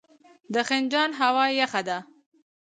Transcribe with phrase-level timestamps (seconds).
[0.53, 1.97] د خنجان هوا یخه ده